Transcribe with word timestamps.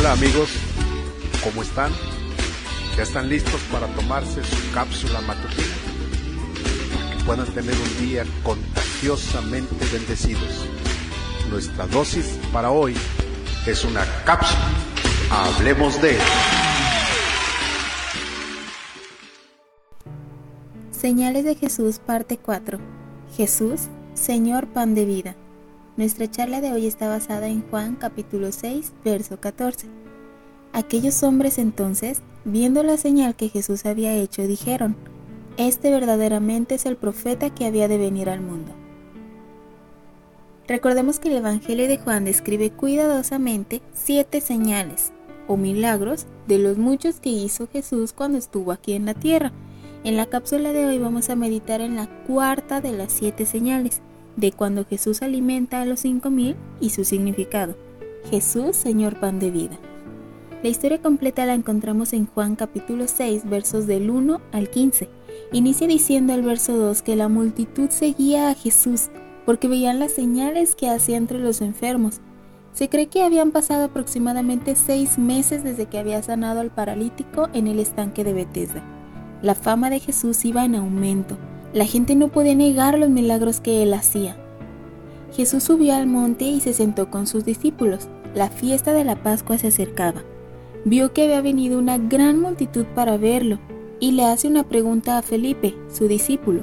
Hola 0.00 0.12
amigos, 0.12 0.48
¿cómo 1.44 1.60
están? 1.60 1.92
¿Ya 2.96 3.02
están 3.02 3.28
listos 3.28 3.60
para 3.70 3.86
tomarse 3.88 4.42
su 4.42 4.72
cápsula 4.72 5.20
matutina? 5.20 5.74
Para 6.94 7.10
que 7.18 7.24
puedan 7.24 7.46
tener 7.48 7.74
un 7.74 8.06
día 8.06 8.24
contagiosamente 8.42 9.76
bendecidos. 9.92 10.64
Nuestra 11.50 11.86
dosis 11.86 12.38
para 12.50 12.70
hoy 12.70 12.96
es 13.66 13.84
una 13.84 14.06
cápsula. 14.24 14.70
Hablemos 15.30 16.00
de... 16.00 16.16
Señales 20.92 21.44
de 21.44 21.56
Jesús, 21.56 21.98
parte 21.98 22.38
4. 22.38 22.78
Jesús, 23.36 23.82
Señor 24.14 24.66
Pan 24.68 24.94
de 24.94 25.04
Vida. 25.04 25.36
Nuestra 26.00 26.30
charla 26.30 26.62
de 26.62 26.72
hoy 26.72 26.86
está 26.86 27.10
basada 27.10 27.48
en 27.48 27.60
Juan 27.68 27.94
capítulo 27.94 28.52
6, 28.52 28.94
verso 29.04 29.38
14. 29.38 29.86
Aquellos 30.72 31.22
hombres 31.22 31.58
entonces, 31.58 32.22
viendo 32.46 32.82
la 32.82 32.96
señal 32.96 33.34
que 33.34 33.50
Jesús 33.50 33.84
había 33.84 34.14
hecho, 34.14 34.46
dijeron, 34.46 34.96
Este 35.58 35.90
verdaderamente 35.90 36.76
es 36.76 36.86
el 36.86 36.96
profeta 36.96 37.50
que 37.50 37.66
había 37.66 37.86
de 37.86 37.98
venir 37.98 38.30
al 38.30 38.40
mundo. 38.40 38.72
Recordemos 40.66 41.18
que 41.18 41.28
el 41.28 41.36
Evangelio 41.36 41.86
de 41.86 41.98
Juan 41.98 42.24
describe 42.24 42.70
cuidadosamente 42.70 43.82
siete 43.92 44.40
señales 44.40 45.12
o 45.48 45.58
milagros 45.58 46.24
de 46.48 46.56
los 46.56 46.78
muchos 46.78 47.20
que 47.20 47.28
hizo 47.28 47.68
Jesús 47.68 48.14
cuando 48.14 48.38
estuvo 48.38 48.72
aquí 48.72 48.94
en 48.94 49.04
la 49.04 49.12
tierra 49.12 49.52
en 50.02 50.16
la 50.16 50.24
cápsula 50.24 50.72
de 50.72 50.86
hoy 50.86 50.98
vamos 50.98 51.28
a 51.28 51.36
meditar 51.36 51.82
en 51.82 51.96
la 51.96 52.06
cuarta 52.26 52.80
de 52.80 52.92
las 52.92 53.12
siete 53.12 53.44
señales, 53.44 54.00
de 54.36 54.52
cuando 54.52 54.84
Jesús 54.84 55.22
alimenta 55.22 55.80
a 55.80 55.84
los 55.84 56.00
cinco 56.00 56.30
mil 56.30 56.56
y 56.80 56.90
su 56.90 57.04
significado. 57.04 57.76
Jesús, 58.30 58.76
Señor 58.76 59.18
Pan 59.18 59.38
de 59.38 59.50
Vida. 59.50 59.78
La 60.62 60.68
historia 60.68 61.00
completa 61.00 61.46
la 61.46 61.54
encontramos 61.54 62.12
en 62.12 62.26
Juan 62.26 62.54
capítulo 62.54 63.08
6, 63.08 63.48
versos 63.48 63.86
del 63.86 64.10
1 64.10 64.40
al 64.52 64.68
15. 64.68 65.08
Inicia 65.52 65.86
diciendo 65.86 66.34
el 66.34 66.42
verso 66.42 66.76
2 66.76 67.00
que 67.02 67.16
la 67.16 67.28
multitud 67.28 67.88
seguía 67.88 68.50
a 68.50 68.54
Jesús 68.54 69.08
porque 69.46 69.68
veían 69.68 69.98
las 69.98 70.12
señales 70.12 70.74
que 70.74 70.90
hacía 70.90 71.16
entre 71.16 71.38
los 71.38 71.60
enfermos. 71.62 72.20
Se 72.72 72.88
cree 72.88 73.08
que 73.08 73.22
habían 73.22 73.50
pasado 73.50 73.84
aproximadamente 73.84 74.76
seis 74.76 75.18
meses 75.18 75.64
desde 75.64 75.86
que 75.86 75.98
había 75.98 76.22
sanado 76.22 76.60
al 76.60 76.70
paralítico 76.70 77.48
en 77.52 77.66
el 77.66 77.80
estanque 77.80 78.22
de 78.22 78.32
Bethesda. 78.32 78.82
La 79.42 79.54
fama 79.54 79.90
de 79.90 79.98
Jesús 79.98 80.44
iba 80.44 80.64
en 80.64 80.76
aumento. 80.76 81.38
La 81.72 81.84
gente 81.84 82.16
no 82.16 82.28
podía 82.28 82.54
negar 82.56 82.98
los 82.98 83.10
milagros 83.10 83.60
que 83.60 83.82
él 83.82 83.94
hacía. 83.94 84.36
Jesús 85.32 85.62
subió 85.62 85.94
al 85.94 86.08
monte 86.08 86.44
y 86.44 86.60
se 86.60 86.72
sentó 86.72 87.10
con 87.10 87.28
sus 87.28 87.44
discípulos. 87.44 88.08
La 88.34 88.50
fiesta 88.50 88.92
de 88.92 89.04
la 89.04 89.22
Pascua 89.22 89.56
se 89.56 89.68
acercaba. 89.68 90.22
Vio 90.84 91.12
que 91.12 91.24
había 91.24 91.40
venido 91.42 91.78
una 91.78 91.98
gran 91.98 92.40
multitud 92.40 92.86
para 92.94 93.16
verlo 93.18 93.60
y 94.00 94.12
le 94.12 94.24
hace 94.24 94.48
una 94.48 94.64
pregunta 94.64 95.18
a 95.18 95.22
Felipe, 95.22 95.76
su 95.92 96.08
discípulo. 96.08 96.62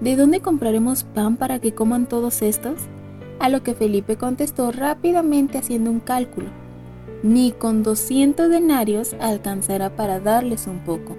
¿De 0.00 0.16
dónde 0.16 0.40
compraremos 0.40 1.04
pan 1.04 1.36
para 1.36 1.58
que 1.58 1.74
coman 1.74 2.06
todos 2.06 2.40
estos? 2.40 2.80
A 3.40 3.50
lo 3.50 3.62
que 3.62 3.74
Felipe 3.74 4.16
contestó 4.16 4.72
rápidamente 4.72 5.58
haciendo 5.58 5.90
un 5.90 6.00
cálculo. 6.00 6.48
Ni 7.22 7.52
con 7.52 7.82
200 7.82 8.48
denarios 8.48 9.14
alcanzará 9.20 9.94
para 9.96 10.20
darles 10.20 10.66
un 10.66 10.78
poco. 10.78 11.16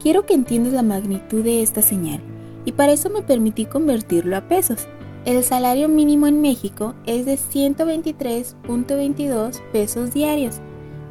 Quiero 0.00 0.24
que 0.24 0.32
entiendas 0.32 0.72
la 0.72 0.82
magnitud 0.82 1.44
de 1.44 1.60
esta 1.62 1.82
señal 1.82 2.22
y 2.64 2.72
para 2.72 2.92
eso 2.92 3.10
me 3.10 3.20
permití 3.20 3.66
convertirlo 3.66 4.34
a 4.34 4.48
pesos. 4.48 4.88
El 5.26 5.44
salario 5.44 5.90
mínimo 5.90 6.26
en 6.26 6.40
México 6.40 6.94
es 7.04 7.26
de 7.26 7.34
123.22 7.34 9.60
pesos 9.72 10.14
diarios. 10.14 10.62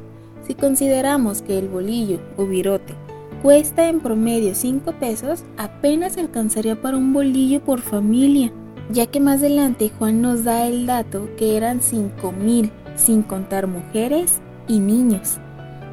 si 0.47 0.55
consideramos 0.55 1.41
que 1.41 1.59
el 1.59 1.67
bolillo 1.67 2.21
o 2.37 2.45
virote 2.45 2.95
cuesta 3.41 3.89
en 3.89 3.99
promedio 3.99 4.53
5 4.53 4.93
pesos, 4.99 5.43
apenas 5.57 6.17
alcanzaría 6.17 6.79
para 6.79 6.97
un 6.97 7.11
bolillo 7.11 7.61
por 7.61 7.81
familia, 7.81 8.51
ya 8.91 9.07
que 9.07 9.19
más 9.19 9.39
adelante 9.39 9.91
Juan 9.97 10.21
nos 10.21 10.43
da 10.43 10.67
el 10.67 10.85
dato 10.85 11.27
que 11.37 11.57
eran 11.57 11.81
5 11.81 12.31
mil, 12.31 12.71
sin 12.95 13.23
contar 13.23 13.67
mujeres 13.67 14.41
y 14.67 14.79
niños. 14.79 15.37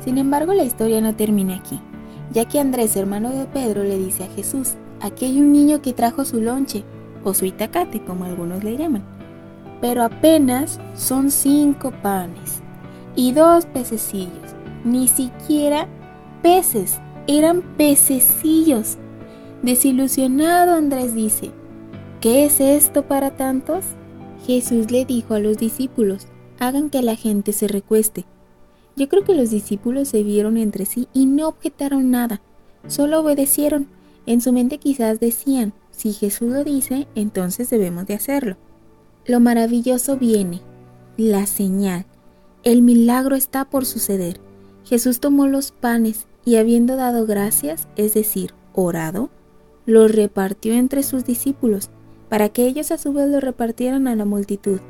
Sin 0.05 0.19
embargo, 0.19 0.53
la 0.53 0.65
historia 0.65 1.01
no 1.01 1.15
termina 1.15 1.57
aquí, 1.57 1.81
ya 2.33 2.45
que 2.45 2.61
Andrés, 2.61 2.97
hermano 2.97 3.31
de 3.31 3.47
Pedro, 3.47 3.83
le 3.83 3.97
dice 3.97 4.25
a 4.25 4.29
Jesús, 4.29 4.75
aquí 5.01 5.25
hay 5.25 5.41
un 5.41 5.53
niño 5.53 5.81
que 5.81 5.95
trajo 5.95 6.25
su 6.25 6.41
lonche, 6.41 6.85
o 7.25 7.35
su 7.35 7.47
itacate, 7.47 8.05
como 8.05 8.25
algunos 8.25 8.63
le 8.63 8.77
llaman, 8.77 9.05
pero 9.81 10.05
apenas 10.05 10.81
son 10.95 11.31
5 11.31 11.93
panes 12.03 12.63
y 13.17 13.33
dos 13.33 13.67
pececillos, 13.67 14.55
ni 14.85 15.09
siquiera 15.09 15.89
peces 16.43 17.01
eran 17.29 17.61
pececillos. 17.77 18.97
Desilusionado 19.63 20.73
Andrés 20.73 21.15
dice, 21.15 21.51
¿qué 22.21 22.47
es 22.47 22.59
esto 22.59 23.07
para 23.07 23.37
tantos? 23.37 23.85
Jesús 24.47 24.91
le 24.91 25.05
dijo 25.05 25.35
a 25.35 25.39
los 25.39 25.59
discípulos, 25.59 26.27
hagan 26.59 26.89
que 26.89 27.03
la 27.03 27.17
gente 27.17 27.53
se 27.53 27.69
recueste. 27.69 28.25
Yo 28.97 29.09
creo 29.09 29.25
que 29.25 29.35
los 29.35 29.51
discípulos 29.51 30.09
se 30.09 30.23
vieron 30.23 30.57
entre 30.57 30.87
sí 30.87 31.07
y 31.13 31.27
no 31.27 31.49
objetaron 31.49 32.11
nada, 32.11 32.41
solo 32.89 33.21
obedecieron. 33.21 33.89
En 34.27 34.41
su 34.41 34.53
mente 34.53 34.79
quizás 34.79 35.21
decían, 35.21 35.75
si 35.91 36.13
Jesús 36.13 36.51
lo 36.51 36.65
dice, 36.65 37.09
entonces 37.15 37.69
debemos 37.69 38.07
de 38.07 38.15
hacerlo. 38.15 38.57
Lo 39.27 39.39
maravilloso 39.39 40.17
viene, 40.17 40.63
la 41.19 41.45
señal, 41.47 42.07
el 42.63 42.81
milagro 42.81 43.37
está 43.37 43.67
por 43.67 43.85
suceder. 43.85 44.41
Jesús 44.85 45.21
tomó 45.21 45.47
los 45.47 45.73
panes 45.73 46.28
y 46.49 46.57
habiendo 46.57 46.97
dado 46.97 47.27
gracias, 47.27 47.89
es 47.97 48.15
decir, 48.15 48.55
orado, 48.73 49.29
lo 49.85 50.09
repartió 50.09 50.73
entre 50.73 51.03
sus 51.03 51.27
discípulos, 51.27 51.91
para 52.31 52.49
que 52.49 52.67
ellos 52.67 52.91
a 52.91 52.97
su 52.97 53.13
vez 53.13 53.29
lo 53.29 53.39
repartieran 53.39 54.09
a 54.09 54.17
la 54.17 54.25
multitud. 54.25 54.81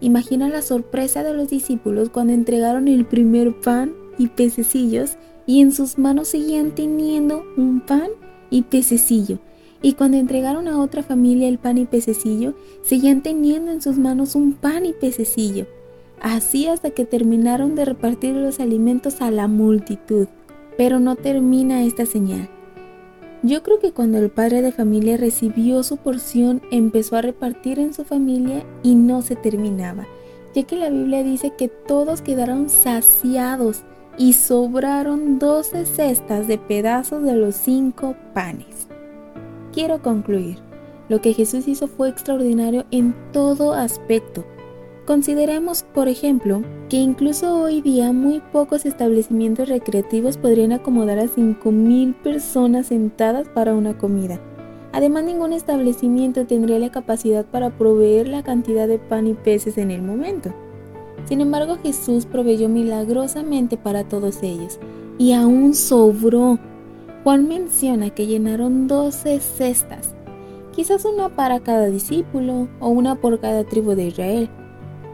Imagina 0.00 0.48
la 0.48 0.62
sorpresa 0.62 1.24
de 1.24 1.34
los 1.34 1.48
discípulos 1.48 2.08
cuando 2.08 2.34
entregaron 2.34 2.86
el 2.86 3.04
primer 3.04 3.58
pan 3.58 3.94
y 4.16 4.28
pececillos 4.28 5.16
y 5.44 5.60
en 5.60 5.72
sus 5.72 5.98
manos 5.98 6.28
seguían 6.28 6.70
teniendo 6.76 7.42
un 7.56 7.80
pan 7.80 8.10
y 8.48 8.62
pececillo. 8.62 9.40
Y 9.82 9.94
cuando 9.94 10.18
entregaron 10.18 10.68
a 10.68 10.80
otra 10.80 11.02
familia 11.02 11.48
el 11.48 11.58
pan 11.58 11.78
y 11.78 11.84
pececillo, 11.84 12.54
seguían 12.82 13.24
teniendo 13.24 13.72
en 13.72 13.82
sus 13.82 13.98
manos 13.98 14.36
un 14.36 14.52
pan 14.52 14.86
y 14.86 14.92
pececillo. 14.92 15.66
Así 16.20 16.68
hasta 16.68 16.90
que 16.90 17.04
terminaron 17.04 17.74
de 17.74 17.86
repartir 17.86 18.36
los 18.36 18.60
alimentos 18.60 19.20
a 19.20 19.32
la 19.32 19.48
multitud. 19.48 20.28
Pero 20.78 21.00
no 21.00 21.16
termina 21.16 21.82
esta 21.82 22.06
señal. 22.06 22.48
Yo 23.42 23.62
creo 23.62 23.78
que 23.80 23.92
cuando 23.92 24.18
el 24.18 24.30
padre 24.30 24.62
de 24.62 24.72
familia 24.72 25.18
recibió 25.18 25.82
su 25.82 25.98
porción, 25.98 26.62
empezó 26.70 27.16
a 27.16 27.22
repartir 27.22 27.78
en 27.78 27.92
su 27.92 28.04
familia 28.04 28.64
y 28.82 28.94
no 28.94 29.20
se 29.20 29.36
terminaba, 29.36 30.06
ya 30.54 30.62
que 30.62 30.76
la 30.76 30.88
Biblia 30.88 31.22
dice 31.22 31.52
que 31.58 31.68
todos 31.68 32.22
quedaron 32.22 32.70
saciados 32.70 33.82
y 34.16 34.32
sobraron 34.32 35.38
doce 35.38 35.84
cestas 35.84 36.48
de 36.48 36.58
pedazos 36.58 37.22
de 37.22 37.34
los 37.34 37.54
cinco 37.54 38.16
panes. 38.32 38.88
Quiero 39.72 40.00
concluir. 40.00 40.58
Lo 41.08 41.20
que 41.20 41.32
Jesús 41.32 41.66
hizo 41.68 41.88
fue 41.88 42.08
extraordinario 42.08 42.84
en 42.90 43.14
todo 43.32 43.72
aspecto 43.72 44.44
Consideremos, 45.08 45.84
por 45.94 46.06
ejemplo, 46.06 46.60
que 46.90 46.98
incluso 46.98 47.62
hoy 47.62 47.80
día 47.80 48.12
muy 48.12 48.42
pocos 48.52 48.84
establecimientos 48.84 49.66
recreativos 49.66 50.36
podrían 50.36 50.72
acomodar 50.72 51.18
a 51.18 51.24
5.000 51.24 52.14
personas 52.16 52.88
sentadas 52.88 53.48
para 53.48 53.74
una 53.74 53.96
comida. 53.96 54.38
Además, 54.92 55.24
ningún 55.24 55.54
establecimiento 55.54 56.44
tendría 56.44 56.78
la 56.78 56.90
capacidad 56.90 57.46
para 57.46 57.70
proveer 57.70 58.28
la 58.28 58.42
cantidad 58.42 58.86
de 58.86 58.98
pan 58.98 59.26
y 59.26 59.32
peces 59.32 59.78
en 59.78 59.90
el 59.90 60.02
momento. 60.02 60.52
Sin 61.24 61.40
embargo, 61.40 61.78
Jesús 61.82 62.26
proveyó 62.26 62.68
milagrosamente 62.68 63.78
para 63.78 64.04
todos 64.04 64.42
ellos, 64.42 64.78
y 65.16 65.32
aún 65.32 65.72
sobró. 65.72 66.58
Juan 67.24 67.48
menciona 67.48 68.10
que 68.10 68.26
llenaron 68.26 68.86
12 68.86 69.40
cestas, 69.40 70.14
quizás 70.76 71.06
una 71.06 71.30
para 71.30 71.60
cada 71.60 71.86
discípulo 71.86 72.68
o 72.78 72.88
una 72.90 73.14
por 73.14 73.40
cada 73.40 73.64
tribu 73.64 73.94
de 73.94 74.08
Israel. 74.08 74.50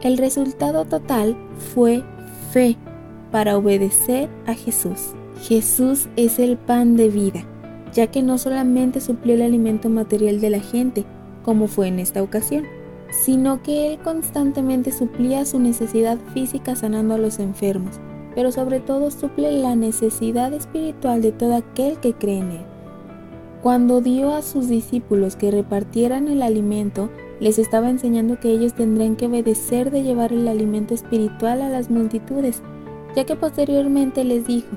El 0.01 0.17
resultado 0.17 0.85
total 0.85 1.35
fue 1.73 2.03
fe 2.51 2.77
para 3.31 3.57
obedecer 3.57 4.29
a 4.45 4.53
Jesús. 4.53 5.13
Jesús 5.41 6.07
es 6.15 6.39
el 6.39 6.57
pan 6.57 6.95
de 6.95 7.09
vida, 7.09 7.43
ya 7.93 8.07
que 8.07 8.21
no 8.21 8.37
solamente 8.37 9.01
suplió 9.01 9.35
el 9.35 9.41
alimento 9.41 9.89
material 9.89 10.39
de 10.39 10.49
la 10.49 10.59
gente, 10.59 11.05
como 11.43 11.67
fue 11.67 11.87
en 11.87 11.99
esta 11.99 12.21
ocasión, 12.23 12.65
sino 13.11 13.61
que 13.63 13.93
Él 13.93 13.99
constantemente 13.99 14.91
suplía 14.91 15.45
su 15.45 15.59
necesidad 15.59 16.17
física 16.33 16.75
sanando 16.75 17.15
a 17.15 17.17
los 17.17 17.39
enfermos. 17.39 17.99
pero 18.35 18.51
sobre 18.51 18.81
todo 18.81 19.09
suple 19.11 19.49
la 19.53 19.75
necesidad 19.75 20.53
espiritual 20.53 21.21
de 21.21 21.31
todo 21.31 21.55
aquel 21.55 21.97
que 21.99 22.13
cree 22.13 22.39
en 22.39 22.51
Él. 22.51 22.65
Cuando 23.63 24.01
dio 24.01 24.35
a 24.35 24.41
sus 24.41 24.67
discípulos 24.67 25.37
que 25.37 25.49
repartieran 25.49 26.27
el 26.27 26.43
alimento, 26.43 27.09
les 27.39 27.59
estaba 27.59 27.89
enseñando 27.89 28.39
que 28.39 28.49
ellos 28.49 28.73
tendrían 28.73 29.15
que 29.15 29.27
obedecer 29.27 29.91
de 29.91 30.03
llevar 30.03 30.31
el 30.31 30.47
alimento 30.47 30.93
espiritual 30.93 31.61
a 31.61 31.69
las 31.69 31.89
multitudes, 31.89 32.61
ya 33.15 33.25
que 33.25 33.35
posteriormente 33.35 34.23
les 34.23 34.45
dijo, 34.45 34.69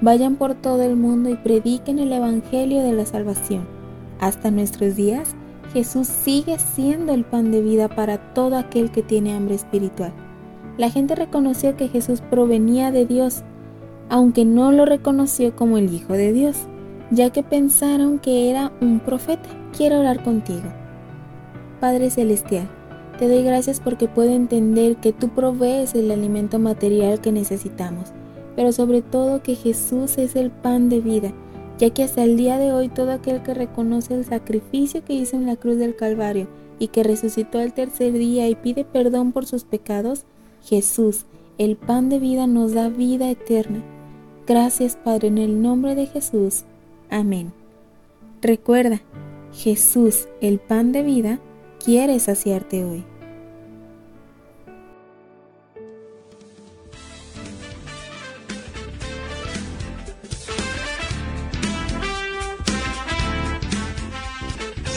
vayan 0.00 0.36
por 0.36 0.54
todo 0.54 0.82
el 0.82 0.96
mundo 0.96 1.30
y 1.30 1.36
prediquen 1.36 1.98
el 1.98 2.12
Evangelio 2.12 2.82
de 2.82 2.92
la 2.92 3.06
salvación. 3.06 3.66
Hasta 4.20 4.50
nuestros 4.50 4.96
días, 4.96 5.34
Jesús 5.72 6.06
sigue 6.06 6.58
siendo 6.58 7.12
el 7.12 7.24
pan 7.24 7.50
de 7.50 7.60
vida 7.60 7.88
para 7.88 8.18
todo 8.34 8.56
aquel 8.56 8.90
que 8.90 9.02
tiene 9.02 9.34
hambre 9.34 9.54
espiritual. 9.54 10.12
La 10.76 10.90
gente 10.90 11.14
reconoció 11.14 11.76
que 11.76 11.88
Jesús 11.88 12.20
provenía 12.20 12.90
de 12.90 13.06
Dios, 13.06 13.42
aunque 14.08 14.44
no 14.44 14.72
lo 14.72 14.84
reconoció 14.84 15.54
como 15.54 15.78
el 15.78 15.92
Hijo 15.92 16.12
de 16.12 16.32
Dios, 16.32 16.56
ya 17.10 17.30
que 17.30 17.42
pensaron 17.42 18.18
que 18.18 18.50
era 18.50 18.72
un 18.80 19.00
profeta. 19.00 19.48
Quiero 19.76 20.00
orar 20.00 20.22
contigo. 20.22 20.83
Padre 21.84 22.08
Celestial, 22.08 22.66
te 23.18 23.28
doy 23.28 23.42
gracias 23.42 23.78
porque 23.78 24.08
puedo 24.08 24.30
entender 24.30 24.96
que 24.96 25.12
tú 25.12 25.28
provees 25.28 25.94
el 25.94 26.10
alimento 26.10 26.58
material 26.58 27.20
que 27.20 27.30
necesitamos, 27.30 28.08
pero 28.56 28.72
sobre 28.72 29.02
todo 29.02 29.42
que 29.42 29.54
Jesús 29.54 30.16
es 30.16 30.34
el 30.34 30.50
pan 30.50 30.88
de 30.88 31.02
vida 31.02 31.34
ya 31.76 31.90
que 31.90 32.02
hasta 32.02 32.24
el 32.24 32.38
día 32.38 32.56
de 32.56 32.72
hoy 32.72 32.88
todo 32.88 33.12
aquel 33.12 33.42
que 33.42 33.52
reconoce 33.52 34.14
el 34.14 34.24
sacrificio 34.24 35.04
que 35.04 35.12
hizo 35.12 35.36
en 35.36 35.44
la 35.44 35.56
cruz 35.56 35.76
del 35.76 35.94
Calvario 35.94 36.48
y 36.78 36.88
que 36.88 37.02
resucitó 37.02 37.58
al 37.58 37.74
tercer 37.74 38.14
día 38.14 38.48
y 38.48 38.54
pide 38.54 38.86
perdón 38.86 39.32
por 39.32 39.44
sus 39.44 39.64
pecados, 39.64 40.24
Jesús, 40.64 41.26
el 41.58 41.76
pan 41.76 42.08
de 42.08 42.18
vida, 42.18 42.46
nos 42.46 42.72
da 42.72 42.88
vida 42.88 43.30
eterna. 43.30 43.82
Gracias 44.46 44.96
Padre, 44.96 45.28
en 45.28 45.36
el 45.36 45.60
nombre 45.60 45.94
de 45.94 46.06
Jesús. 46.06 46.64
Amén. 47.10 47.52
Recuerda, 48.40 49.02
Jesús, 49.52 50.28
el 50.40 50.60
pan 50.60 50.90
de 50.90 51.02
vida, 51.02 51.40
quiere 51.84 52.18
saciarte 52.18 52.82
hoy. 52.84 53.04